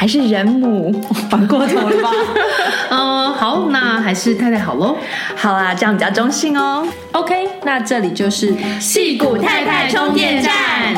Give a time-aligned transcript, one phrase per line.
[0.00, 0.90] 还是人母，
[1.28, 2.10] 反过头了吧？
[2.88, 4.96] 嗯，好，那还是太太好喽。
[5.36, 6.88] 好啊，这样比较中性哦。
[7.12, 10.94] OK，那这里就是戏骨太太充电站。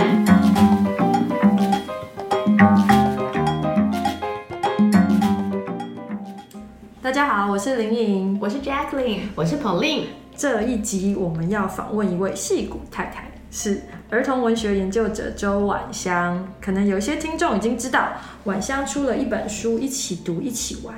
[7.02, 10.02] 大家好，我是林颖，我是 Jacqueline，我是 Pauline。
[10.36, 13.31] 这一集我们要访问一位戏骨太太。
[13.54, 18.14] 是儿童文学研究者周婉香，可能有些听众已经知道，
[18.44, 20.94] 婉香出了一本书《一起读一起玩》，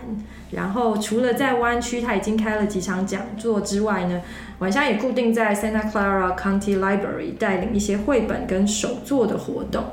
[0.52, 4.22] 然后除了在湾区，他已经开了几场讲座之外呢，
[4.60, 9.84] 晚香也固定在 Santa Clara County Library 带领一些绘本跟手作的活动。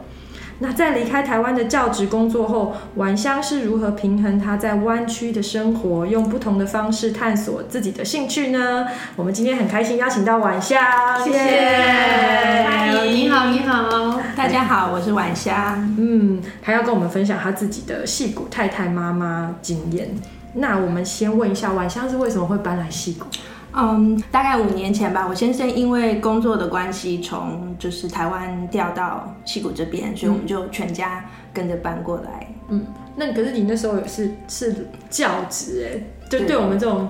[0.64, 8.86] 那在离开台湾的教职工作后，晚香是如何平衡他在湾区的生活，用不同的方式探索自己的兴趣呢？
[9.16, 10.80] 我们今天很开心邀请到晚香，
[11.24, 11.40] 谢谢。
[11.40, 15.96] 嗨，你好，你好，大家好，我是晚香。
[15.98, 20.10] 嗯，还要跟我们分享他自己的戏骨太太妈妈经验。
[20.54, 23.26] 那我们先问一下，晚香是为什么会搬来戏谷？
[23.74, 32.48] 嗯，um, 大概五年前吧，我先生因为工作的关系，从就是台湾调到溪谷这边，所以我们就全家跟着搬过来。
[32.70, 32.86] 嗯，
[33.16, 37.08] 那可是你那时候也是是教职哎，就对我们这种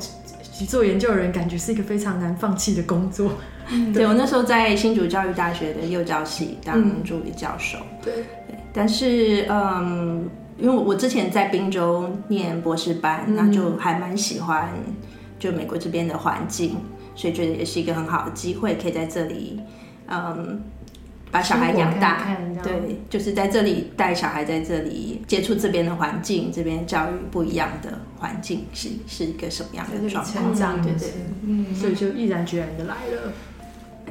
[0.67, 3.31] 做研究的人，感觉是一个非常难放弃的工作。
[3.93, 7.77] 对，对我那时候在新竹教育大学的幼教系当助理教授。
[7.79, 8.23] 嗯、对，对，
[8.73, 14.69] 但是嗯，因为我之前在滨州念博士班，嗯、那就还蛮喜欢。
[15.41, 16.75] 就美国这边的环境，
[17.15, 19.59] 所以觉得也是一个很好的机会，可以在这里，
[20.07, 20.61] 嗯，
[21.31, 22.23] 把小孩养大。
[22.23, 30.53] 看看对，就是在这里带小孩，在这里接触这边的环境，这边教育不一样的环境是是一个什么样的状况？
[30.53, 31.09] 成长，对对，
[31.43, 33.33] 嗯，所以就毅然决然的来了。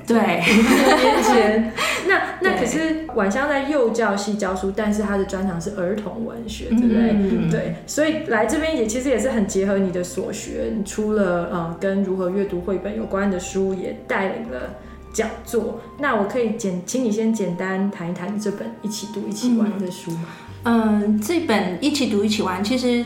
[0.06, 1.72] 对，年前，
[2.08, 7.10] 那那可是晚香在幼教系教书，但是他的专长是儿童文学，对不对？
[7.12, 14.74] 嗯、对，所以来这边也其实也是很结合你的所学，你除了呃跟如何阅读绘本有关的书，也带领了
[15.12, 15.80] 讲座。
[15.98, 20.26] 那我可以简，请你先简单谈一谈这本一起读一起玩的书吗？
[20.64, 23.04] 嗯，这本一起读一起玩，其实。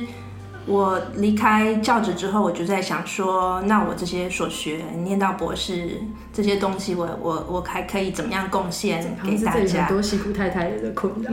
[0.66, 6.00] 我离开教职之后，我就在想说，那我这些所学，念到博士
[6.32, 9.84] 这些东西我，我我我还可以怎么样贡献给大家？
[9.84, 11.30] 很多矽谷太太的困扰。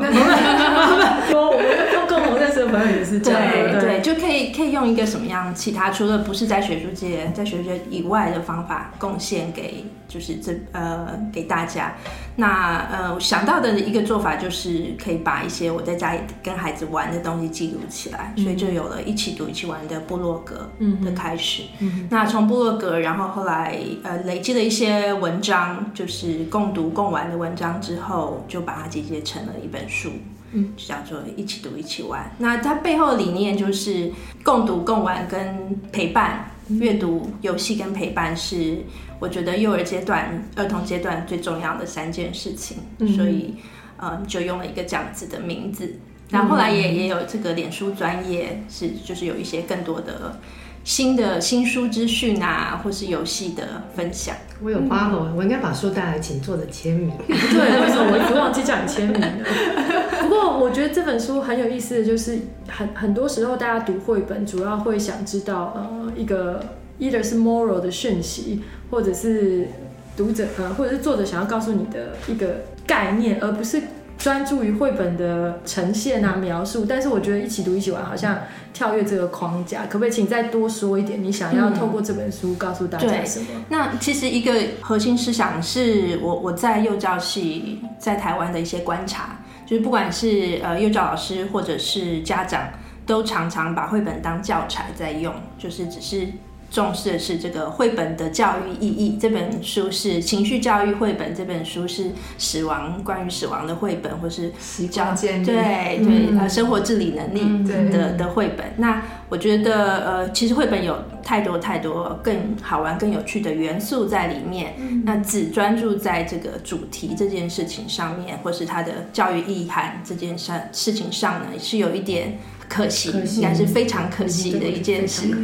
[1.29, 9.85] 说我们共共同认识的朋友也是这样，对对，对，就可以可以用一个什么样其他除了不是在学术界，在学术界以外的方法贡献给。
[10.11, 11.93] 就是这呃给大家，
[12.35, 20.69] 那呃想到的一个做法就是可以把一些我在家里跟孩子玩的东西记录起来，嗯、所以就有了一起读一起玩的部落格
[21.05, 21.63] 的开始。
[21.79, 30.09] 嗯嗯、那从部落格，然后后来呃累积了一些文章，就是共读共玩的文章之后，就把它集结成了一本书，
[30.53, 32.31] 嗯，就叫做一起读一起玩。
[32.39, 34.11] 那它背后的理念就是
[34.43, 38.79] 共读共玩跟陪伴，阅读、游戏跟陪伴是。
[39.21, 43.53] 我觉得幼儿阶段、儿童阶段最重要的三件事情，嗯、所以，
[43.97, 45.93] 呃，就用了一个这样子的名字。
[46.31, 50.39] 然后后来也也有这个脸书专业，是就是有一些更多的
[50.83, 54.35] 新的新书资讯啊，或是游戏的分享。
[54.63, 57.11] 我有 follow，、嗯、我应该把书带来，请作者签名。
[57.27, 59.27] 对，为什么我一直忘记叫你签名呢？
[60.21, 66.63] 不过我觉得这本书很有意思的就是，很很多时候大家读绘本，主要会想知道呃一个。
[67.01, 68.61] either 是 moral 的讯息，
[68.91, 69.67] 或者是
[70.15, 73.81] 读者呃，或者是作者想要告诉你的一个概念，而不是
[74.21, 76.85] 专注于绘本的呈现啊描述。
[76.85, 78.39] 但是我觉得一起读一起玩好像
[78.73, 81.21] 跳跃这个框架，可不可以请再多说一点？
[81.23, 83.45] 你想要透过这本书告诉大家什么？
[83.55, 92.69] 嗯、那其实一个核心思想是我我在幼教系在台湾的一些观察，就是不管是呃幼教老师或者是家长。
[93.03, 96.27] 都常常把绘本当教材在用，就是只是。
[96.71, 99.17] 重视的是这个绘本的教育意义。
[99.21, 104.51] 这本书是情绪教育绘本，这本书是死亡关于死亡的绘本，或是
[104.89, 108.65] 教建对对呃生活自理能力的的绘本。
[108.77, 114.73] 那我觉得呃，其实绘本有太多太多更好玩、更有趣的元素在里面。
[115.03, 122.39] 那只专注在这个主题这件事情上面，或是它的教育意涵这件事事情上呢，是有一点
[122.69, 125.27] 可惜，应该是非常可惜的一件事。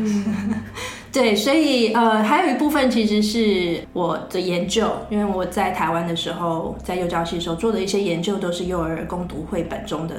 [1.12, 10.16] 对，所以呃，还有一部分其实是我的研究，因为我在台湾的时候，在幼教系的时候做的一些研究，都是幼儿共读绘本中的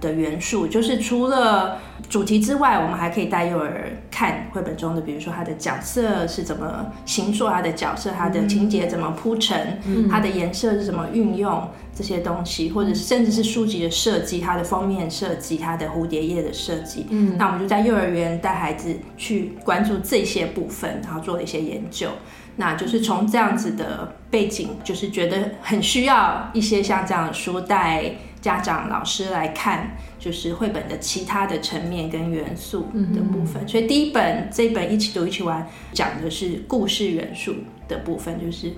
[0.00, 1.78] 的元素，就是除了
[2.08, 11.68] 主题之外，我们还可以带幼儿看绘本中的，比如说他的角色是怎么形塑，他的角色，他的情节怎么铺陈，他的颜色是怎么运用。
[11.96, 22.08] 这些东西，或者是甚至是书籍的设计，它的封面设计，它的蝴蝶页的设计，嗯，那我们就在幼儿园带孩子去关注这些部分，然后做了一些研究。
[22.56, 28.10] 那就是从这样子的背景，就是觉得很需要一些像这样的书带
[28.44, 33.66] 家长、老师来看，就是绘本的其他的层面跟元素的部分。
[33.66, 37.54] 所以第一本这一本一起读一起玩，讲的是故事元素
[37.88, 38.70] 的部分，就是。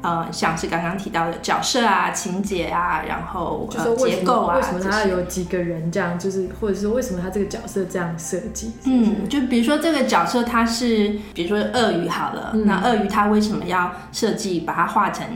[0.00, 6.16] 呃，像是刚刚提到的角色啊、情节啊，然后呃结构啊，为什么他有几个人这样？
[6.16, 8.70] 就是或者是为什么他这个角色这样设计？
[8.84, 15.26] 嗯，就比如说这个角色他是，比如说鳄鱼好了，嗯、那鳄鱼他为什么要设计把它画成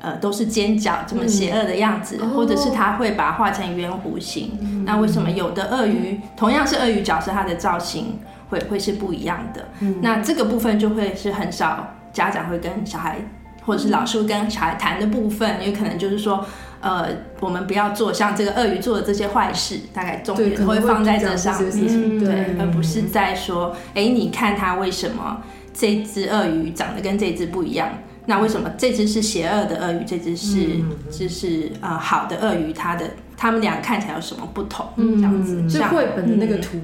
[0.00, 2.18] 呃都是尖角这么邪恶的样子？
[2.20, 4.58] 嗯、或者是它会把它画成圆弧形？
[4.60, 8.18] 嗯、那为什么有的鳄鱼、嗯、同样是鳄鱼角色，它的造型
[8.48, 9.68] 会会是不一样的？
[9.80, 13.16] 嗯、那这个部分就会是很少家长会跟小孩。
[13.62, 16.44] 或者是老师会跟小孩谈的部分，也可能就是说，
[16.80, 17.06] 呃，
[17.40, 25.42] 我们不要做像这个鳄鱼做的这些坏事，大概重点会放在这上面，对，对，而不是在说，哎，你看它为什么
[25.74, 27.90] 这只鳄鱼长得跟这只不一样？
[28.30, 30.76] 那为什么这只是邪恶的鳄鱼，这只是
[31.10, 32.72] 这是呃好的鳄鱼？
[32.72, 34.86] 它的它们俩看起来有什么不同？
[34.96, 36.78] 这样子，像绘本的那个图。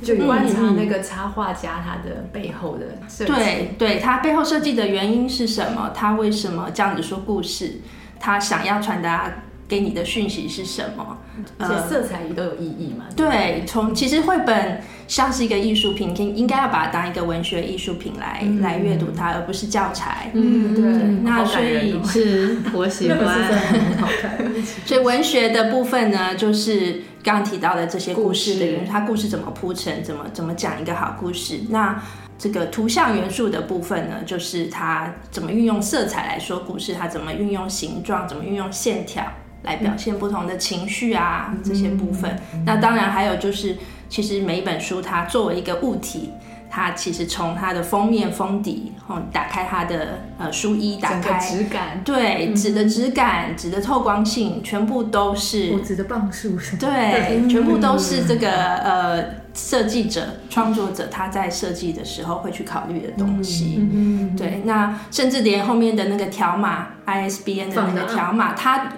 [0.00, 5.90] 就观察那个插画家他的背后的设计，对对，他背后设计的原因是什么？
[5.92, 7.80] 他为什么这样子说故事？
[8.20, 9.28] 他想要传达
[9.68, 11.18] 给你的讯息是什么？
[11.58, 13.04] 这些色彩也都有意义嘛？
[13.14, 20.30] 对，从其实绘本像是一个艺术品，应应该要把它当一个文学艺术品来、嗯、来阅读它，而不是教材。
[20.32, 20.84] 嗯，对。
[21.22, 24.38] 那所以是我喜欢，很好看。
[24.86, 27.02] 所以文学的部分呢，就是。
[27.20, 31.60] 刚刚提到的这些故事它故事怎么铺陈，怎么怎么讲一个好故事？
[31.68, 32.00] 那
[32.38, 39.24] 这个图像元素的部分呢，就是它怎么运用色彩来说故事，它怎么运用形状，怎么运用线条
[39.62, 42.38] 来表现不同的情绪啊，嗯、这些部分。
[42.54, 43.76] 嗯、那当然还有就是，
[44.08, 46.30] 其实每一本书它作为一个物体。
[46.70, 59.24] 它其实从它的封面封底，哦，打开它的呃书衣，打开质感，对，纸的质感，纸的透光性，全部都是纸的磅数，对，全部都是这个呃
[59.54, 63.88] 设计者、创作者他在设计的时候会去考虑的东西。
[63.90, 68.92] 嗯对，那甚至连后面的那个条码，ISBN 的那个条码，它。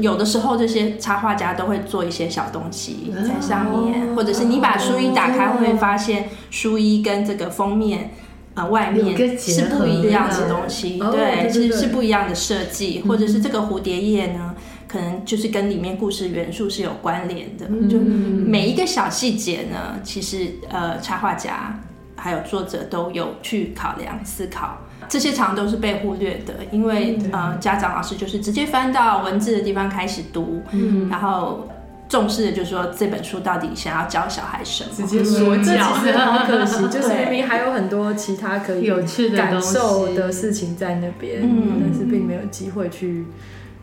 [0.00, 8.10] 有的时候，这些插画家都会做一些小东西在上面，或者是你把书衣打开，会发现书衣跟这个封面，
[8.54, 14.54] 呃，外面是不一样的东西，对，是是不一样的设计，或者是这个蝴蝶叶呢，
[14.86, 21.80] 可能就是跟里面故事元素是有关联的，就每一个小细节呢，其实呃，插画家
[22.14, 24.76] 还有作者都有去考量思考。
[25.08, 31.66] 这些常都是被忽略的，因为呃，家长老师就是直接翻到文字的地方开始读，嗯，然后
[32.08, 43.24] 重视的就是说这本书到底想要教小孩什么，直接说教，这其实好可惜，就是明明还有很多其他可以有趣的感受的事情在那边，嗯，但是并没有机会去。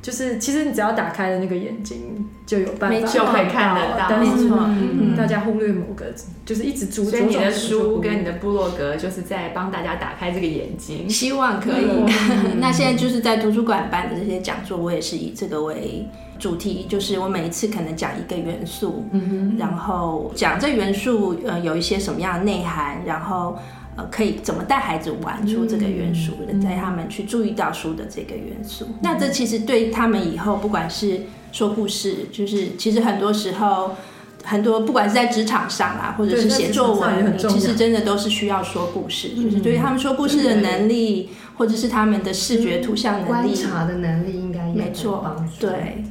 [0.06, 4.08] 就是其实你只要打开了那个眼睛，就有办法就可以看得到。
[4.20, 6.14] 没错，嗯，大家忽略某个，
[6.46, 7.06] 就是一直注。
[7.06, 11.10] 所以你的书跟你的部落格，就是在帮大家打开这个眼睛。
[11.10, 12.06] 希望可以。
[12.62, 16.08] 那现在就是在图书馆办的这些讲座，我也是以这个为
[16.38, 23.58] 主题，就是我每一次可能讲一个元素，嗯，然后讲这元素呃有一些什么样的内涵，然后。
[23.98, 28.86] 呃，可以怎么带孩子玩出这个元素的，带他们去注意到书的这个元素。
[29.02, 31.22] 那这其实对他们以后，不管是
[31.54, 33.96] 说故事，就是其实很多时候，
[34.44, 45.36] 很多不管是在职场上啊，或者是写作文，其实真的都是需要说故事，就是对于他们说故事的能力，或者是他们的视觉图像能力、观察的能力，应该也没错。
[45.58, 46.04] 对对，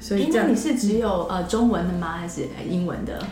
[0.00, 2.16] 所以那你是只有呃中文的吗？
[2.20, 3.22] 还是英文的？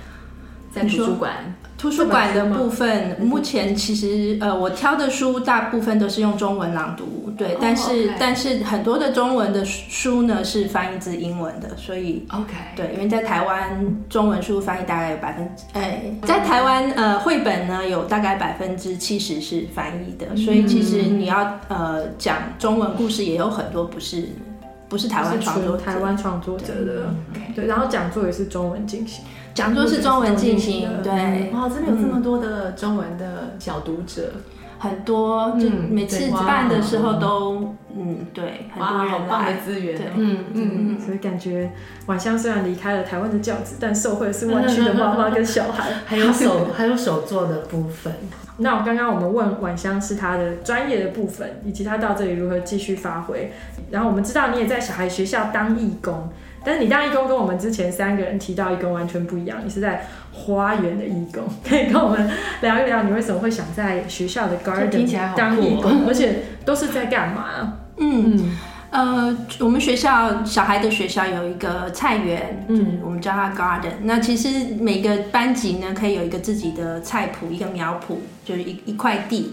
[0.75, 1.33] 在图书馆。
[1.77, 24.29] 图书馆的部分，目前其实呃，我挑的书大部分都是用中文朗读，对，哦、但是.但是很多的中文的书呢是翻译自英文的，所以 OK，对，因为在台湾中文书翻译大概有百分之，哎，在台湾呃绘本呢有大概百分之七十是翻译的，所以其实你要呃讲中文故事也有很多不是
[24.89, 27.15] 不是台湾创作台湾创作者的，
[27.55, 29.23] 对，然后讲座也是中文进行。
[29.55, 34.41] 讲座是中文进行，对，哇，真的有这么多的中文的小读者，嗯、
[34.81, 41.71] 很多，就每次办的时候都，嗯，对，很多人好棒的资源，对，嗯嗯，所以感觉
[42.07, 48.13] 晚香虽然离开了台湾的教子，但受惠是湾 区的妈妈跟小孩， 还有手 还有手作的部分。
[48.57, 53.53] 那我刚刚我们问晚香是她的专业的部分，以及她到这里如何继续发挥，
[53.91, 56.29] 然后我们知道你也在小孩学校当义工。
[56.65, 62.31] 但是你当义工跟我们之前三个人提到义工完全不一样，你是在花园的义工，可以跟我们
[62.63, 65.07] 聊一聊你为什么会想在学校的 garden
[65.37, 67.79] 当义工，而且都是在干嘛？
[67.99, 68.57] 嗯
[68.91, 73.91] 呃，我们学校小孩的学校有一个菜园，嗯，我们叫它 garden。
[74.05, 79.53] 那其实每个班级呢，可以有一个自己的菜圃，一个苗圃，就是一一块地。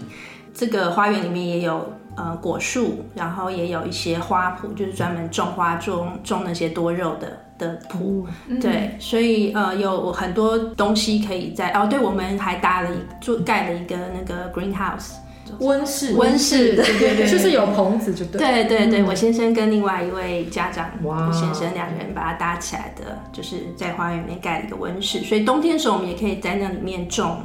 [0.54, 1.94] 这个花园里面也有。
[2.16, 8.24] 呃，果树，然后也有一些花圃，就是专门种花、种种那些多肉的的圃。
[8.48, 11.86] 嗯、对，所以呃，有很多东西可以在哦。
[11.88, 15.12] 对，我们还搭了一就盖了一个那个 greenhouse
[15.58, 18.38] 温室，温室，对对对，就是有棚子就对。
[18.38, 27.40] 对对对，我先生跟另外一位家长，我先生两个人把它搭起来的，就是在花园里面盖了一个温室，所以冬天的时候我们也可以在那里面种。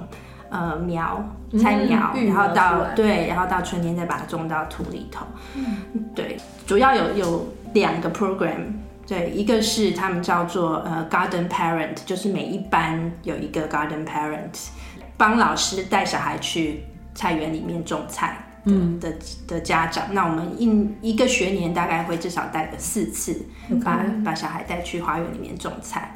[0.49, 1.21] 呃，苗
[1.59, 5.25] 菜苗，嗯、然后到对，然后到春天再把它种到土里头。
[5.55, 5.77] 嗯，
[6.15, 8.71] 对，主要有有两个 program，
[9.05, 14.69] 对，一个是他们叫做呃 garden parent，就是每一班有一个 garden parent，
[15.17, 19.13] 帮老师带小孩去菜园里面种菜的、嗯、的
[19.47, 20.05] 的家长。
[20.11, 23.45] 那我们一一个学年大概会至少带个四次，
[23.83, 26.15] 把把小孩带去花园里面种菜。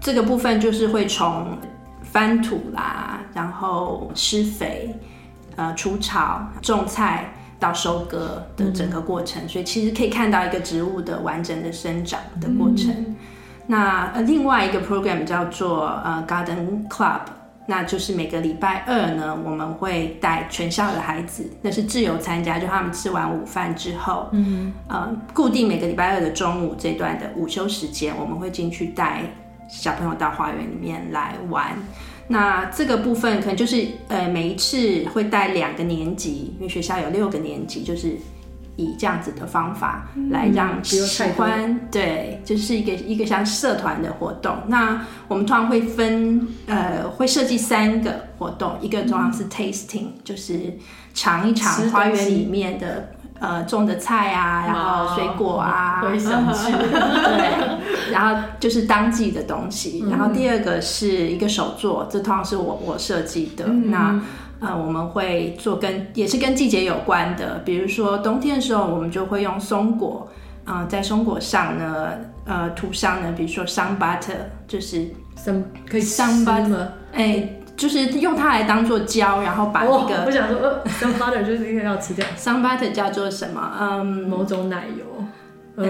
[0.00, 1.58] 这个部分就是会从。
[2.10, 4.94] 翻土啦，然后施肥，
[5.56, 12.90] 呃，除草、种菜到收割的整个过程，嗯、所以其实可以看到一个植物的完整的生长的过程。
[12.96, 13.16] 嗯、
[13.66, 17.20] 那呃，另外一个 program 叫做呃 Garden Club，
[17.66, 29.22] 那就是每个礼拜二呢，我们会带全校的孩子，那是自由参加，就他们吃完午饭之后，嗯，呃，固定每个礼拜二的中午这段的午休时间，我们会进去带。
[29.68, 31.76] 小朋友到花园里面来玩，
[32.28, 38.16] 那这个部分可能就是呃每一次会带两个年级，因为学校有六个年级，就是
[38.76, 44.56] 以这样子的方法来让喜欢，对，就是一个一个像社团的活动。
[44.68, 50.78] 那我们通常会分呃会设计三个活动，一个通常是 tasting，就是
[51.12, 53.10] 尝一尝花园里面的。
[53.40, 60.04] 呃，种的菜啊，然后水果啊，会想吃，对，然后就是当季的东西。
[60.10, 63.64] 然后第二个是一个手作，这通常是我我设计的。
[63.68, 64.20] 嗯、那
[64.58, 70.28] 呃，我们会做跟也是跟季节有关的，比如说冬天的时候，我们就会用松果，
[70.64, 72.10] 啊、呃，在松果上呢，
[72.44, 74.34] 呃，涂上呢，比如说 sun butter，
[74.66, 77.48] 就是 sun 可以 sun butter，哎。
[77.78, 82.26] 就是用它来当做胶，然后把那个、哦、我想说，呃，sun butter 就是应该要吃掉。
[82.36, 83.72] sun butter 叫做什么？
[83.80, 85.04] 嗯，某种奶油，
[85.76, 85.86] 呃，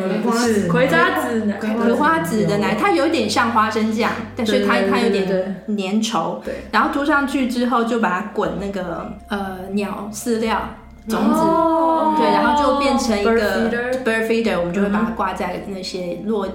[0.70, 5.26] 葵花籽奶，葵花籽的奶，它有点像花生酱，但是它它有点
[5.66, 6.42] 粘稠。
[6.44, 10.60] 对，然后涂上去之后，就把它滚那个呃鸟饲料
[11.08, 13.70] 种子，哦、对，然后就变成一个
[14.04, 16.46] bird feeder，我们就会把它挂在那些落。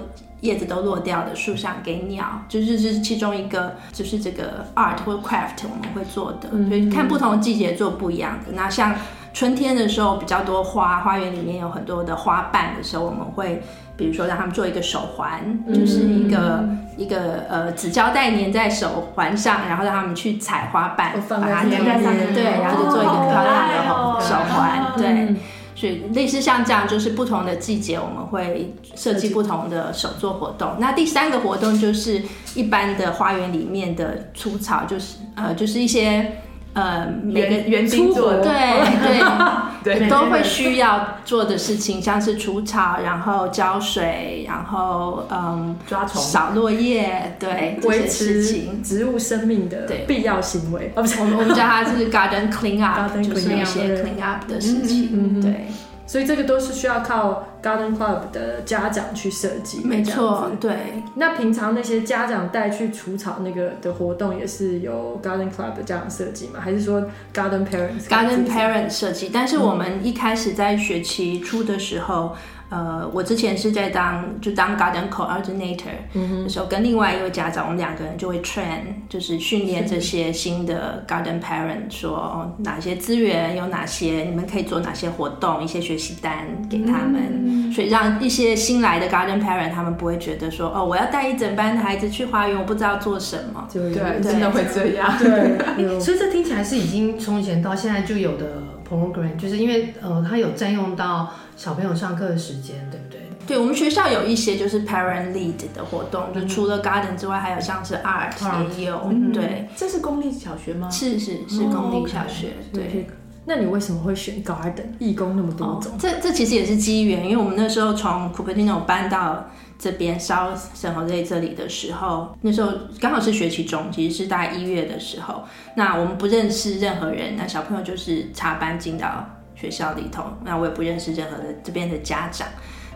[0.44, 8.52] 叶子都落掉的树上给鸟，就是这是其中一个，就是这个 art 或 craft 我们会做的，所以看不同的季节做不一样的。
[8.52, 8.94] 那像
[9.32, 13.62] 春天的时候比较多花，花园里面有很多的花瓣的时候，我们会
[13.96, 25.34] 比如说让他们做一个手环，就是一个、嗯、一个呃纸胶带粘在手环上，然后让他们去采花瓣，把它粘在上面，对，然后就做一个漂亮的手环，对。
[25.74, 30.76] 所以类似像这样，就是不同的季节，我们会设计不同的手作活动。
[30.78, 32.22] 那第三个活动就是
[32.54, 36.40] 一般的花园里面的除草，就是呃，就是一些。
[36.74, 38.52] 呃，每个园丁做的，对
[39.84, 48.42] 对对，都会需要做的事情，像是除草，然后浇水，然后嗯，抓虫、扫落叶，对，维持
[48.82, 50.92] 植物生命的必要行为。
[50.96, 55.66] 哦，不是，我们我们叫它是 garden clean up， 就是一些 clean up 的事情，对。
[56.06, 59.82] 所以这个都是需要靠 Garden Club 的家长去设计。
[59.84, 61.02] 没错，对。
[61.14, 66.60] 那平常那些家长带去除草那个的活动，也是由 Garden Club 的家长设计吗？
[66.60, 72.36] 还是说 Garden Parents？Garden Parents 设计，但是我们一开始在学期初的时候。
[72.74, 75.94] 呃，我之前是在当就当 garden coordinator
[76.42, 93.68] 的时候，跟另外一位家长，我们两个人就会 train，就是训练这些新的 garden parent，说哦哪些资源有哪些，你们可以做哪些活动，一些学习单给他们，所以让一些新来的 garden parent 他们不会觉得说哦，我要带一整班的孩子去花园，我不知道做什么。
[93.72, 95.16] 对，真的会这样。
[95.16, 101.32] 对， 所以这听起来是已经从以前到现在就有的 program，就是因为呃，它有占用到。
[101.56, 103.20] 小朋友上课的时间，对不对？
[103.46, 108.32] 对，我们学校有一些就是 parent lead 的活动，嗯、就除了 garden 之外，还有像是 art
[108.78, 109.00] 也有。
[109.10, 110.88] 嗯、对，这是公立小学吗？
[110.90, 112.54] 是是是公立小学。
[112.72, 113.06] 对，
[113.44, 114.86] 那你为什么会选 garden？
[114.98, 125.44] 义工那么多种，哦、这这其实也是机缘，因为我们那时候从 Cupertino 搬到这边 South San Jose 这里的时候，那时候刚好是学期中，其实是大概一月的时候。
[125.76, 129.28] 那我们不认识任何人，那小朋友就是插班进到。
[129.64, 132.46] 学校里头，那我也不认识任何的这边的家长。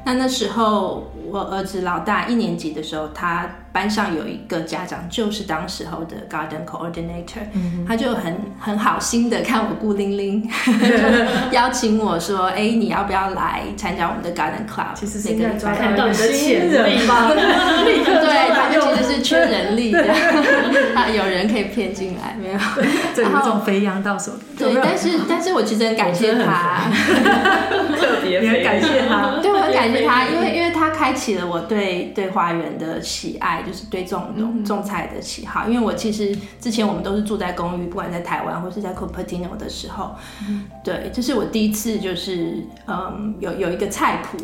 [0.04, 17.28] 那那时候我儿子老大一年级的时候，他班上有一个家长就是当时候的 garden coordinator，、嗯、他就很很好心的看我孤零零， 就邀请我说：“哎、欸，你要不要来参加我们的 garden club？” 其实是应该抓到你的潜力吧？
[17.28, 20.02] 对， 他就其实是缺人力的，
[20.94, 22.58] 他有人可以骗进来，没有？
[23.14, 24.32] 对，有这种肥羊到手。
[24.56, 26.90] 对，但是但是我其实很感谢他，
[27.96, 35.68] 特别很感谢他，对，我很感谢他，因为因为他开启了我对对花园的喜爱，就是对种种种菜的喜好。
[35.68, 40.14] 因为我其实之前我们都是住在公寓，不管在台湾或是在 Cupertino 的时候，
[40.82, 44.38] 对，这是我第一次就是嗯有有一个菜谱，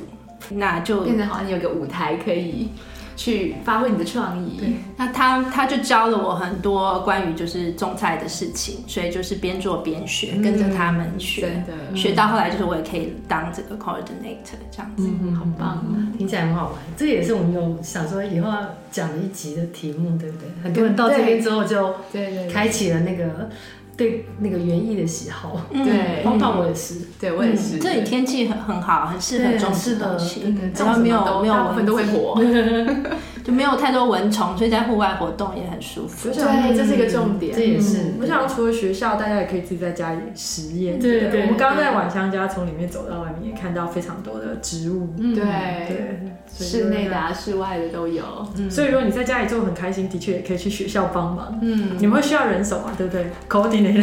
[0.51, 2.69] 那就变成好像有个舞台可以。
[3.17, 4.59] 去发挥你的创意。
[4.59, 11.63] 对，那他他就教了我很多关于就是种菜的事情，所以就是边做边学，嗯、跟着他们学，
[11.95, 15.85] 学到后来就是我也可以当这个 coordinator 这样子，嗯，好棒，
[16.19, 16.75] 听起来很好玩。
[16.97, 20.49] 这也是我们有想说以后要讲一集的题目，对不对？
[20.63, 23.49] 很多人到这边之后就对对开启了那个。
[23.97, 27.79] 对那个园艺的喜好，对，包括我也是，对我也是。
[27.79, 32.35] 这里天气很很好，很适合种植东西，只要没有没有蚊都会活，
[33.45, 36.31] 就没有太多蚊虫，所以在户外活动也很舒服。
[36.31, 37.55] 对，这是一个重点。
[37.55, 40.99] 这也是，我想除了学校，大家也可以自己在家里实验。
[40.99, 41.43] 对对。
[41.43, 45.15] 我们刚刚在晚香家从里面走到外面，也看到非常多的植物。
[45.19, 46.21] 对对。
[46.57, 48.25] 室内的啊，室外的都有。
[48.71, 51.59] 所以如果你在家里做很开心，的确也可以去学校帮忙。
[51.61, 51.99] 嗯。
[51.99, 52.93] 你们会需要人手嘛？
[52.97, 54.03] 对不对 colding 的人？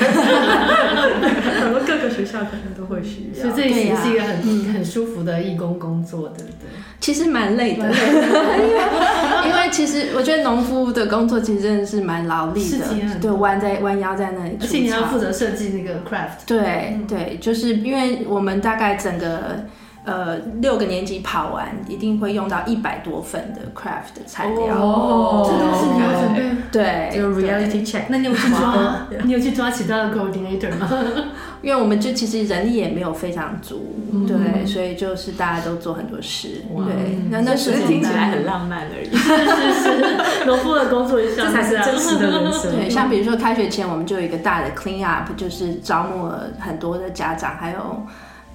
[1.61, 6.69] 很多各个学校可能都会需要，所以这也是一个很很舒服的义工工作，对不对？
[6.99, 7.89] 其实蛮累的，
[9.47, 12.85] 因为其实我觉得农夫的工作其实真的是蛮劳力的，
[13.21, 16.45] 对，弯在弯腰在那里，而且你要负责设计那个 craft。
[16.45, 19.65] 对对，就是因为我们大概整个。
[20.03, 26.41] 呃，六个年级跑完一定会用到一百多份的 craft 的材料哦，这都是你要准备。
[26.71, 28.05] 对，就 reality check。
[28.09, 29.05] 那你有去抓？
[29.23, 30.89] 你有去抓其他的 coordinator 吗？
[31.61, 33.95] 因为我们就其实人力也没有非常足，
[34.27, 36.63] 对，所以就是大家都做很多事。
[36.75, 39.15] 对，那那时候听起来很浪漫而已。
[39.15, 42.71] 是是是，农夫的工作这才是真实的人生。
[42.71, 48.05] 对，像比如说开学前，我们就有一个大的 clean up，就是招募了很多的家长，还有。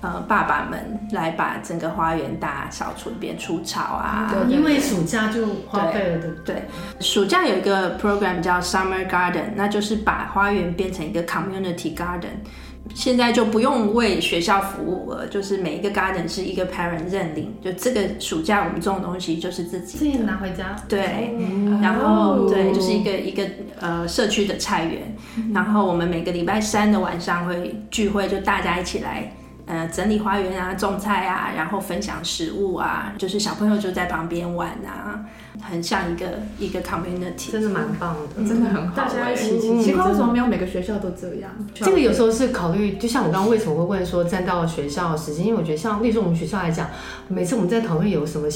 [0.03, 0.79] 呃，爸爸们
[1.13, 4.31] 来把整个花园大扫除一遍，除草啊。
[4.31, 6.29] 对，因为暑假就花费了的。
[6.45, 6.65] 对，
[7.01, 12.45] 暑假有一个 program 叫 Summer Garden，那就是把花园变成一个 community garden。
[12.95, 20.77] 现在就不用为学校服务了，就是每一个 garden 是一个 parent 认领，就这个暑假我们种的东西就是自己自己拿回家。
[20.89, 21.35] 对，
[21.83, 23.45] 然后对，就是一个一个
[23.81, 25.15] 呃社区的菜园，
[25.53, 29.33] 然后我们每个礼拜三的晚上会聚会，就大家一起来。
[29.67, 35.25] 呃，整理花园啊，种菜啊，然后分享食物啊，就是小朋友就在旁边玩啊，
[35.61, 36.27] 很像一个
[36.59, 38.95] 一个 community，真的蛮棒的，嗯、真的很好。
[38.95, 41.51] 大家一起，奇怪为什么没有每个学校都这样？
[41.75, 46.89] 这个有时候是考虑，就像我刚刚为什么会问说占到学校的时间，因为我觉得像例如我们学校来讲，
[47.27, 48.47] 每次我们在讨论有什么。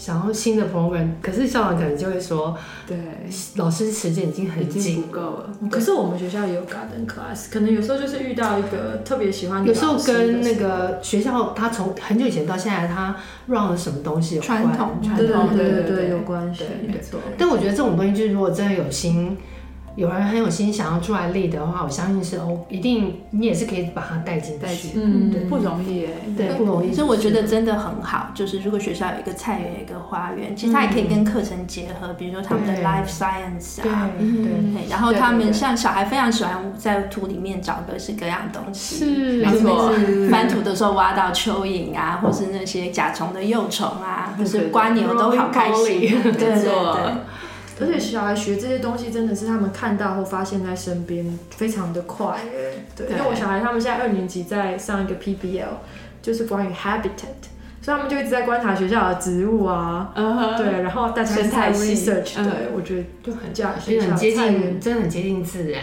[0.00, 2.96] 想要新的 program，可是校长可能就会说，对，
[3.56, 5.50] 老师时间已经很紧，不够了。
[5.70, 13.14] 可是我们学校也有 garden class，可能有时候就是遇到一个特别喜欢的，有时候跟那个学校他从很久以前到现在他
[13.48, 17.20] run 了什么东西有关，传统，传统，对对对对，有关系，没错。
[17.36, 19.36] 但我觉得这种东西就是如果真的有心。
[19.96, 24.90] 有人很有心想要出来立的话，我相信是哦，一定你也是可以把它带进去。
[24.94, 26.94] 嗯，对，不容易哎，对，不容易。
[26.94, 34.88] 所以我觉得真的很好，就是如果学校有一个菜园，一个花园，其实它也可以跟课程结合，比如说他们的 life science 啊，对对。
[34.88, 39.92] 然后他们像小孩非常喜欢在土里面找各式各样东西，是没错。
[40.30, 46.00] 翻土的时候挖到蚯蚓啊，或是那些甲虫的幼虫啊，或是蜗牛都好开心。
[46.22, 47.14] 对对对。
[47.80, 52.84] 而且小孩学这些东西真的是他们看到后发现在身边，非常的快耶。
[52.94, 55.64] 对，因为我小孩他们现在二年级在上一个 PBL，
[56.20, 57.48] 就是关于 habitat，
[57.80, 60.12] 所以他们就一直在观察学校的植物啊。
[60.14, 65.82] 嗯对，然后大家在 research，对我觉得就很这样，很接近，真的很接近自然。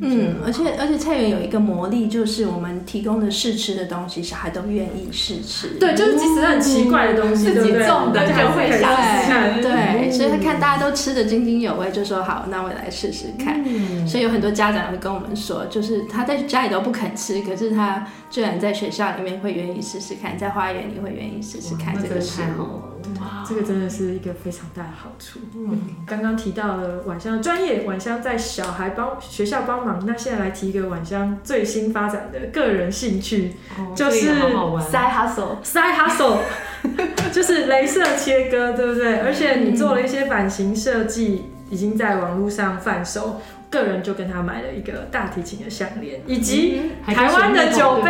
[0.00, 5.78] 嗯，而且而且菜园有一个魔力，就是我们提供的试吃的东西，小孩都愿意试吃。
[5.78, 9.60] 对，就是即使很奇怪的东西，自己种的就会试试看。
[9.60, 13.64] 对，所以他看大家都吃的津津有味，就说好，那我也来试试看。
[14.06, 22.89] 所以有很多家长会跟我们说，就是他在家里都不肯吃，可是他居然在学校里面会愿意试试看，在花园里会愿意试试看这个时候。
[23.20, 25.40] 哇，这个真的是一个非常大的好处。
[25.54, 30.04] 嗯，刚刚提到了晚香专业，晚香在小孩帮学校帮忙。
[30.06, 36.38] 那现在来提一个晚香最新发展的个人兴趣，哦、就是 side hustle，side hustle，
[37.32, 39.20] 就是镭射切割，对不对？
[39.20, 43.40] 而且你做了一些版型设计，已经在网络上贩售。
[43.70, 48.09] 个人就跟他买了一个大提琴的项链，以及台湾的酒杯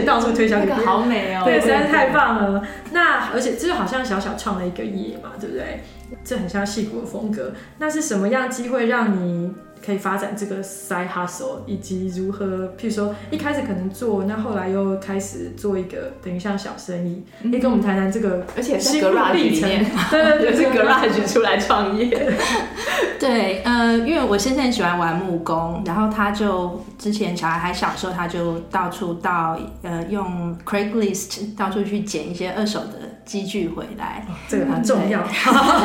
[0.00, 0.86] 且到处推销给别人。
[0.86, 1.42] 好美哦！
[1.44, 2.62] 对，实在是太棒了。
[2.92, 5.82] 那而且这就好像小小创了一个业嘛，对不对？
[6.24, 7.52] 这很像戏骨的风格。
[7.78, 9.52] 那是什么样机会让你？
[9.84, 12.46] 可以发展这个 side hustle，以及如何，
[12.78, 22.08] 譬如说一开始可能做，那后来又开始做一个等于像小生意，可以、嗯、跟我们谈谈这个，而且是 garage 里面，对对对，是 garage 出来创业。
[23.18, 33.09] 对，呃，因为我先生很喜欢玩木工，然后他就之前小孩还小时候，他就到处到呃用 Craigslist 到处去捡一些二手的。
[33.30, 35.24] 机具回来，这个很重要。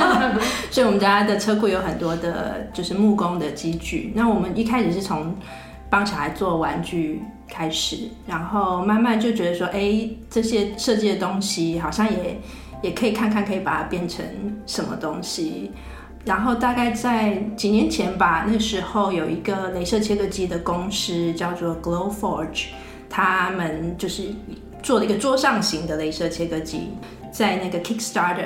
[0.71, 4.11] 所以，我们家的车库有很多的，就是木工的机具。
[4.15, 5.35] 那我们一开始是从
[5.87, 12.41] 帮小孩做玩具开始，然后慢慢就觉得说，哎，这些设计的东西好像也
[12.81, 14.25] 也可以看看，可以把它变成
[14.65, 15.71] 什么东西。
[16.25, 22.69] 然后大概在几年前吧，那时候有一个镭射切割机的公司叫做 Glowforge，
[23.07, 24.23] 他们就是
[24.81, 26.89] 做了一个桌上型的镭射切割机。
[27.35, 28.45] 在那个 Kickstarter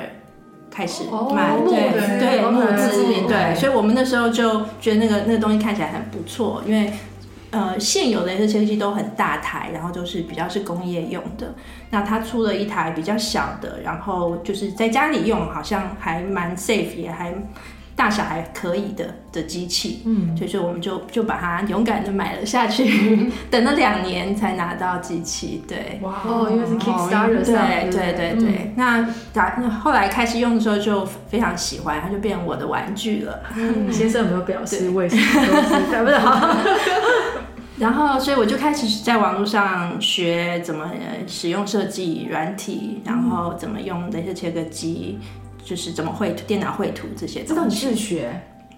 [0.68, 6.92] 开始卖，oh, 对对募资，对，所以我们那时候就觉得那个那个东西看起来很不错，因为
[7.50, 11.54] 呃现有的镭射切割机都很大台，然后都是比较是工业用的，
[11.90, 17.32] 那他出了一台比较小的，然后就是在家里用好像还蛮 safe，也还。
[18.00, 26.22] 大小还可以的的机器，嗯，所以说我们就就把它勇敢的买了下去， 等了两年才拿到机器，对，哇。
[26.26, 28.34] 哦，因为是 Kickstarter 上，对对对？
[28.40, 33.38] 对，那打那后来开始用的时候就非常喜欢，它就变成我的玩具了。
[33.54, 34.88] 嗯， 先生有没有表示？
[34.88, 35.22] 为什么？
[35.90, 36.16] 对不对？
[37.76, 40.90] 然后所以我就开始在网络上学怎么
[41.26, 45.18] 使用设计软体，然后怎么用镭射切割机。
[45.70, 48.28] 就是怎么绘图，电脑绘图这些，这都你自学，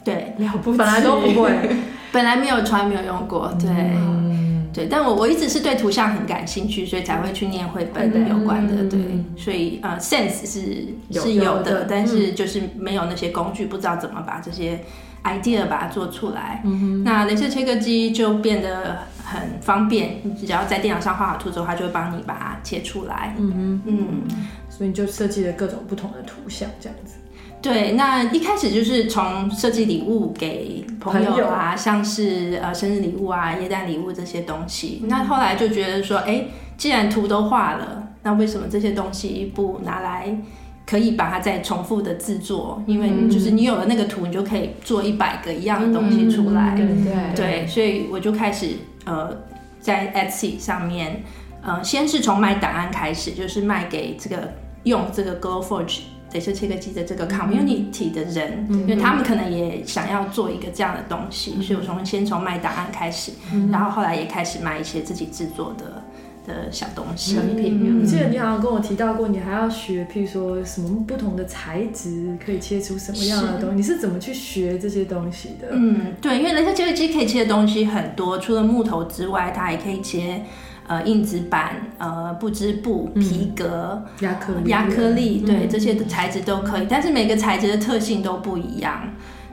[0.05, 1.51] 对，了不起，本来都不会，
[2.13, 9.01] 本来没有，从来没有用过，对，嗯、对，但我我一直是对图像很感兴趣，所以才会去念绘本的有关的，对，
[9.39, 10.87] 所以呃，sense 是
[11.19, 14.79] 是有的但是就是没有那些工具，不知道怎么把这些
[15.25, 16.61] idea 把它做出来。
[16.65, 23.35] 嗯、哼那镭射切割机就变得很方便，你只要在电脑上画好图之后，它就会帮你把它切出来。
[23.39, 24.23] 嗯哼嗯。
[24.69, 27.17] 所以你就设计了各种不同的图像，这样子。
[27.61, 35.01] 对，那一开始就是从设计礼物给朋友啊，友像是呃生日礼物啊、耶诞礼物这些东西。
[35.03, 40.37] 嗯、那后来就觉得说，哎、欸，既然图都画了，那为什么这些东西不拿来
[40.87, 42.83] 可以把它再重复的制作？
[42.87, 46.75] 因为就是你有了那个图，你就可以做一百个一样的东西出来。
[46.77, 48.71] 对对对，所以我就开始
[49.05, 49.37] 呃
[49.81, 51.23] 在 Etsy 上面，
[51.63, 54.53] 呃，先是从卖档案开始，就是卖给这个。
[54.85, 56.01] 用这个 Glowforge
[56.33, 66.02] 镭射切割机的这个 community 的人，嗯、因为他们可能也想要做一个这样的东西，嗯、所以我从先从卖档案开始，嗯、然后后来也开始卖一些自己制作的
[66.47, 67.81] 的小东西成品。
[67.85, 75.69] 我、嗯、记得你好像跟我提到过，你还要学，譬如说什么不同的材质可以切出什么样的东西，你是怎么去学这些东西的？
[75.73, 80.43] 嗯，对，因为镭射切割机可以切的东西很多，除了木头之外，它还可以切。
[80.89, 89.01] 呃，硬纸板、呃，不织布、皮革、亚克力、亚克力，对，这些的材质都可以，但是每个材质的特性都不一样。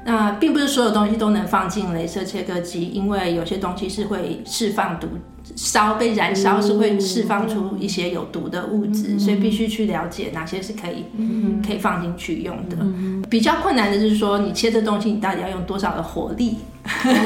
[0.04, 5.08] 那并不是所有东西都能放进镭射切割机，因为有些东西是会释放毒，
[5.56, 12.78] 烧被燃烧是会释放出一些有毒的物质，嗯、所以必须去了解哪些是可以、嗯、可以放进去用的。
[12.80, 16.58] 嗯、比较困难的就是说，你切这东西，你到底要用多少的火力？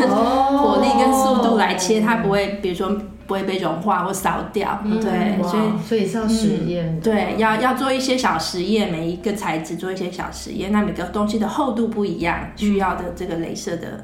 [0.09, 2.97] 哦、 火力跟速度来切，它不会，比如说。
[3.25, 14.03] 不会被融化或烧掉，嗯、对，所以所以是要实验、嗯，对，要要做一些小实验，每一个材质做一些小实验，那每个东西的厚度不一样，需要的这个镭射的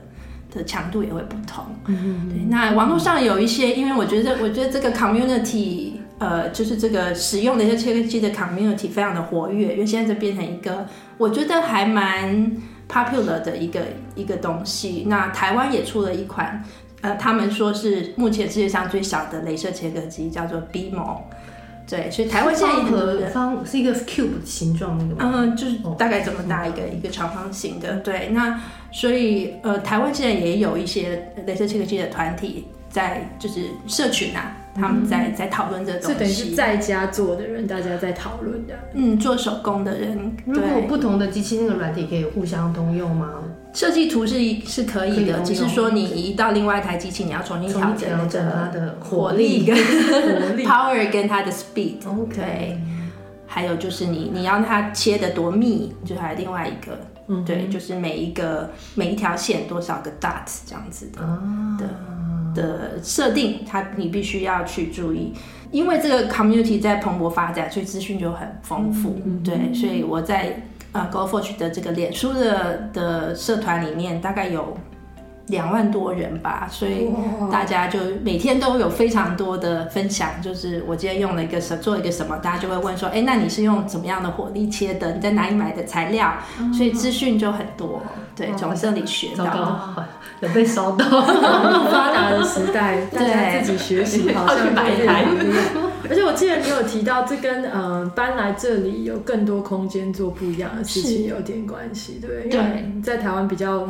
[0.52, 1.66] 的强度也会不同。
[1.86, 12.52] 嗯对，那网络上有一些，因为我觉得，我觉得这个 community，呃，就是这个使用的一些切割机的 community 非常的活跃，因为现在就变成一个，我觉得还蛮
[12.92, 13.82] popular 的一个
[14.16, 15.06] 一个东西。
[15.08, 16.64] 那台湾也出了一款。
[17.02, 21.20] 呃，他们说是目前世界上最小的镭射切割机，叫做 BMO。
[21.90, 27.96] 对，所以台湾现在一个方是一个 cube 形状那个，嗯，就是大概这么大一个、哦、一个长方形的。
[28.00, 28.60] 对，那
[28.92, 34.56] 所以呃，台湾现在也有一些镭射切割机的团体在，就是社群啊。
[34.76, 38.74] 他们在在讨论这东西，这等于是在家做的人，大家在讨论的。
[38.94, 43.30] 嗯，做手工的人，如果不同的机器，那个软体可以互相通用吗？
[43.74, 49.76] 设计图是是可以的，只是说你移到另外一台机器，你要重新调整整它的火力跟
[50.64, 51.96] power 跟它的 speed。
[52.08, 52.78] OK，，
[53.48, 56.98] 还有就是你你要它切的多密，就是还有另外一个，
[57.46, 61.22] 对，就是每一个每一条线多少个 dot 这样子的
[61.78, 61.90] 的。
[62.56, 65.32] 的设定，它你必须要去注意，
[65.72, 69.22] 因为这个 community 在蓬勃发展，所以资讯就很丰富。
[69.24, 74.76] 嗯、对，所以我在呃 Glowforge 的这个脸书的的社团里面，大概有。
[75.50, 77.10] 两万多人吧，所以
[77.52, 80.30] 大家就每天都有非常多的分享。
[80.42, 85.12] 就是我今天用了一个什做一个什么，大家就会问说：“哎，那你是用怎么样的火力切的？
[85.14, 86.34] 你在哪里买的材料？”
[86.74, 88.02] 所以资讯就很多。
[88.36, 89.96] 对，从这里学到，
[90.40, 91.06] 有被烧到。
[91.10, 95.26] 发达的时代，大家自己学习好像买一台。
[96.10, 102.50] 而且我记得你有提到，这跟嗯搬来这里有更多空间做不一样的事情有点关系，对不对？
[102.50, 103.88] 对，在台湾比较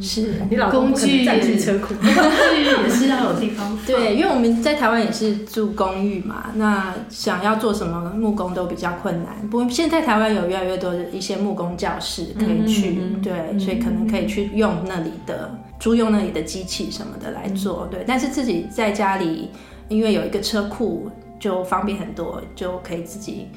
[0.00, 0.94] 是你老公。
[0.94, 3.76] 去占据车库，工具也是要有地方。
[3.86, 9.34] 对，因为我们在台湾也是住公寓嘛，那想要做什么木工都比较困难。
[9.50, 17.88] 不过现在台湾有越来越多的一些木工教室可以去，嗯、对，嗯、所以可能可以去用那里的租用那里的机器什么的来做。
[17.90, 19.50] 对，但是自己在家里，
[19.88, 21.10] 因为有一个车库，
[21.44, 23.48] 就方便很多，就可以自己。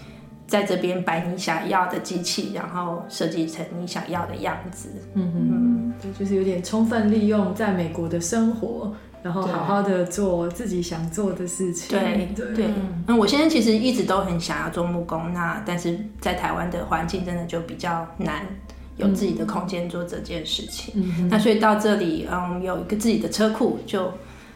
[0.45, 4.89] 在这边摆你想要的机器，然后设计成你想要的样子。
[5.13, 11.97] 嗯嗯，对，就是有点充分利用在美国的生活，然后好好的做自己想做的事情。
[11.99, 12.65] 对对对。
[13.05, 18.45] 那我现在其实一直都很想要做木工，那但是在台湾的环境真的就比较难，
[18.95, 20.93] 有自己的空间做这件事情。
[20.95, 24.09] 嗯，那所以到这里，嗯，有一个自己的车库，就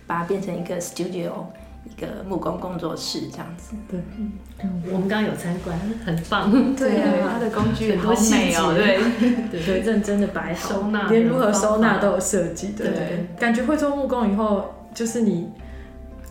[0.08, 1.32] 把它变成一个 studio。
[1.84, 4.00] 一个木工工作室这样子，对，
[4.64, 9.00] 嗯，我们刚刚有参观，很棒，对啊，它的工具很美哦，对，
[9.66, 12.88] 对，认真的摆好，收纳，连如何收纳都有设计，对。
[12.88, 15.50] 对，感觉会做木工以后，就是你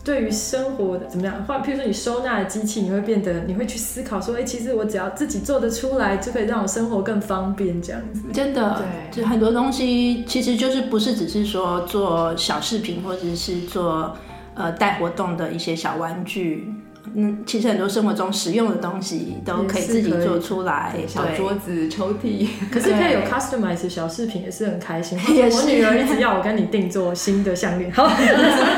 [0.05, 14.15] 对于生活的怎么样，或譬如说你收纳的机器，你会变得，你会去思考说，哎，其实我只要自己做得出来，就可以让我生活更方便，这样子，真的，对，就很多东西其实就是不是只是说做小饰品，或者是做。
[14.61, 16.71] 呃，带活动的一些小玩具，
[17.15, 22.47] 嗯，其实很多生活中实用的东西都可以自己做出来，小桌子、抽屉。
[22.71, 25.17] 可是可以有 customize 小饰品，也是很开心。
[25.33, 28.07] 也是我女儿一直要我跟你定做新的项链，好，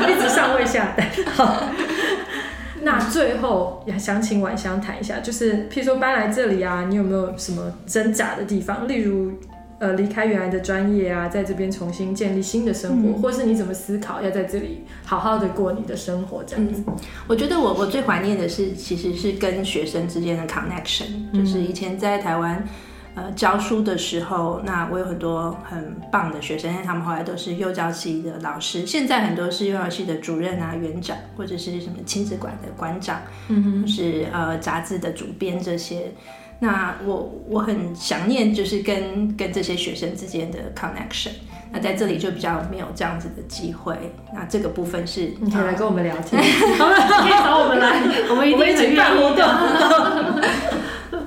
[0.08, 1.06] 一直上位下单。
[1.34, 1.64] 好，
[2.80, 8.88] 那最后也想请婉香谈一下，就是譬如说搬来这里啊，你有没有什么挣扎的地方？
[8.88, 9.32] 例如。
[9.84, 16.82] 呃，离开原来的专业啊，在这边重新建立新的生活，嗯、或是你怎么思考要在这里好好的过你的生活这样子？
[16.86, 22.66] 嗯、我觉得我我最怀念的是，其实是跟学生之间的 connection，嗯、就是以前在台湾
[23.14, 36.10] 呃教书的时候，那我有很多很棒的学生，因为他们后来都是幼教系的老师，现在很多是幼教系的主任啊、园长，或者是什么亲子馆的馆长，嗯哼，是呃杂志的主编这些。
[36.60, 41.32] 那我我很想念，就是跟跟这些学生之间的 connection。
[41.72, 43.96] 那在这里就比较没有这样子的机会。
[44.32, 46.40] 那这个部分是你可以来跟我们聊天，
[46.78, 49.18] 好了，可以找我们来，我们一定很愿意。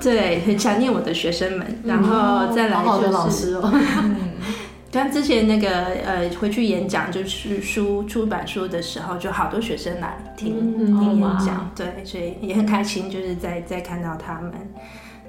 [0.00, 3.70] 对，很想念我的学生们，然后再来就是老师哦。
[4.90, 5.68] 像之前那个
[6.06, 14.52] 呃，回去演讲就是书出版书的时候，就好多学生来听听演讲，对，所以也很开心，就是在在看到他们。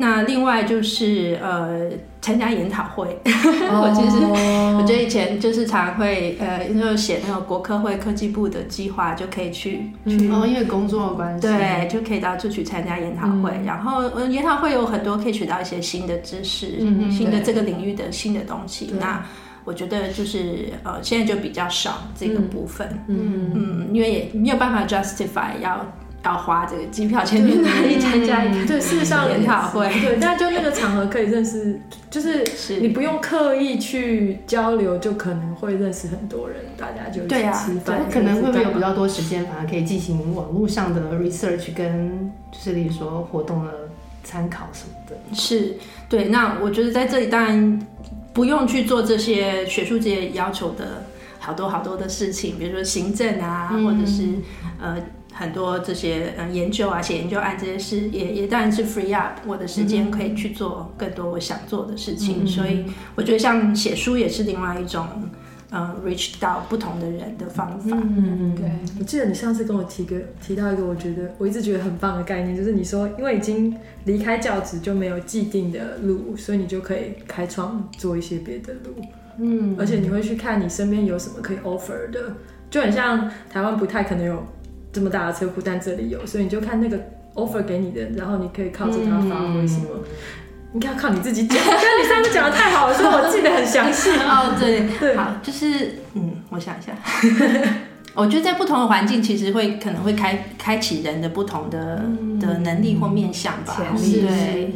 [0.01, 1.89] 那另外就是呃，
[2.21, 4.25] 参加研讨会， 我其实
[4.77, 13.51] 我觉得以前就是常会呃，就写那个国科会科技部的计划，就可以去去哦，因为工作的关系，对，就可以到处去参加研讨会。
[13.65, 16.79] 然后研讨会有很多可以学到一些新的知识，
[17.11, 18.93] 新的这个领域的新的东西。
[18.97, 19.21] 那
[19.65, 23.51] 我觉得就是呃，现在就比较少这个部分，嗯。
[23.53, 25.85] 嗯，因为也没有办法 justify 要。
[26.23, 28.65] 要花这个机票钱去哪里参加一个？
[28.67, 31.79] 对， 事实上研讨会，对，但就那个场合可以认识，
[32.11, 32.43] 就是
[32.81, 43.71] 你不用刻意去交流，就可能会认识很多人，大家就对啊，吃饭，可能会不会有比较多时间，反而可以进行网络上的 research，跟就是例如说活动的
[44.23, 45.15] 参考什么的。
[45.33, 45.77] 是，
[46.09, 46.25] 对。
[46.25, 47.79] 那我觉得在这里当然
[48.33, 51.05] 不用去做这些学术界要求的
[51.39, 54.23] 好多好多的事情，比如说行政啊，嗯、或者是
[54.81, 54.97] 呃。
[55.39, 62.43] 很多这些嗯研究啊，写研究案这些事，也也当然是 free up 我的时间，可以去做更多我想做的事情。
[62.43, 62.83] 嗯、所以
[63.15, 65.07] 我觉得像写书也是另外一种
[65.71, 67.95] 嗯 reach 到不同的人的方法。
[67.95, 68.69] 嗯嗯，对。
[68.99, 73.73] 我记得你上次跟我提个提到一个，我觉得我一直觉得很棒的概念，就是你说因为已经
[74.03, 79.01] 离开教职就没有既定的路，所以你就可以开创做一些别的路。
[79.37, 82.35] 嗯，而且你会去看你身边有什么可以 offer 的，
[82.69, 84.45] 就很像台湾不太可能有。
[84.99, 86.99] 这么大的车库，但这里有，所以你就看那个
[87.35, 89.85] offer 给你的，然后你可以靠着它发挥什么。
[89.93, 90.03] 嗯、
[90.73, 91.57] 你看，靠你自己讲。
[91.65, 94.09] 但你上次讲的太好了，所以我记得很详细。
[94.11, 96.91] 哦，对对，好，就是嗯，我想一下。
[98.19, 103.75] 我觉得在不同的环境，其实会可能会开开启人的不同的、嗯、的能力或面向吧。
[103.97, 104.73] 是对，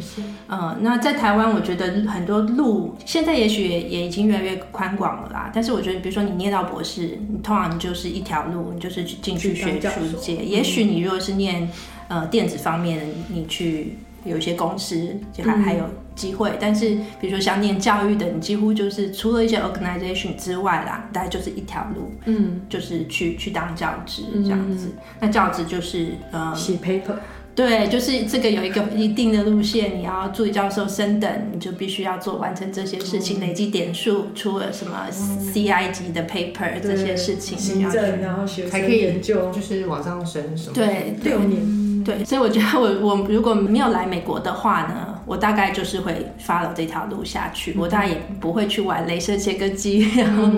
[0.48, 5.50] 嗯，那在台湾，我觉得很多路现在也许也也已经越来越宽广了啦。
[5.54, 10.36] 但是我觉得，比如说你念到博士，你通常就是一条路，你就是进去学术界。
[10.36, 11.68] 也许你如果是念
[12.08, 13.98] 呃电子方面，你去。
[14.26, 24.88] 有一些公司就还还有机会，嗯、但是比如说想念教育的，你几乎就是除了一些 organization 之外啦，大概就是一条路，嗯，就是去去当教职这样子。
[24.88, 27.16] 嗯、那教职就是呃写 paper，
[27.54, 35.06] 对，就是这个有一个一定的路线，你要助理教授升等，你就必须要做完成这些事情，嗯、累积点数，出了什么
[35.52, 39.50] CI 级的 paper、嗯、这些事情，行政然后学生研究。
[39.52, 41.83] 就是往上升什么，对，六年。
[42.04, 50.50] 对，所以我觉得我我如果没有来美国的话呢，我大概就是会 follow 这条路下去，嗯、我大概也不会去玩镭射切割机，然后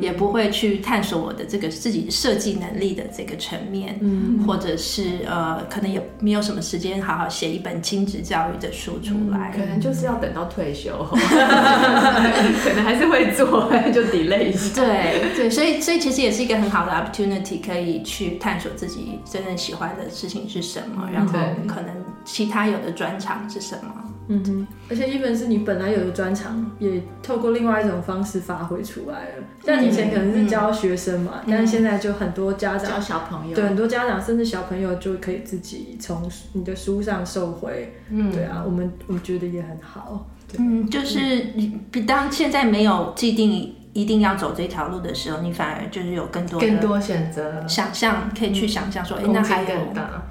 [0.00, 14.82] 也不会去探索我的这个自己设计能力的这个层面，嗯、或者是呃，可能也没有什么时间好好写一本亲子教育的书出来，可能就是要等到退休， 可能还是会做，就 delay 一下。
[14.82, 20.79] 对对，所以所以其实也是一个很好的 opportunity，可以去探索自己真正喜欢的事情是什么。
[20.82, 21.08] 什么？
[21.12, 23.94] 然后可能其他有的专长是什么？
[24.32, 29.44] 嗯哼，而且 even 是你本来有的专长，也透过另外一种方式发挥出来了。
[29.64, 37.92] 像以前可能是教学生嘛，嗯、但是现在就很多家长教小朋友，对很多家长甚至小朋友就可以自己从你的书上受回。
[38.10, 40.26] 嗯，对啊，我们我觉得也很好。
[40.58, 41.46] 嗯，就是
[41.90, 43.74] 比当现在没有既定。
[43.92, 49.68] 一定要走这条路的时候，你反而就是有更多更多选择，想象可以去想象说，哎、嗯，那还有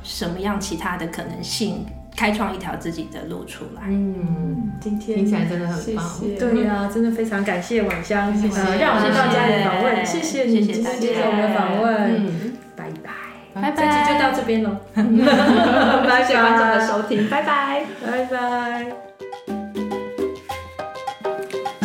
[0.02, 3.82] 什么样其他的可能性，开创一条自己的路出来。
[3.88, 6.10] 嗯，今天听起来真的很棒。
[6.10, 6.40] 谢谢。
[6.40, 10.44] 对呀、啊，真的非常感谢晚香，谢谢、呃、让我们到家里访问，谢谢。
[10.44, 19.09] 你今天接受我们的访问，嗯、拜拜，拜拜，这期就到这边了， 谢谢观众的收听，拜拜，拜拜。